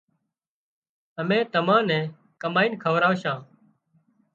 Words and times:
امين 1.21 1.43
تمان 1.53 1.81
نين 1.89 2.03
ڪمائينَ 2.41 2.71
کوراوشان 2.83 3.37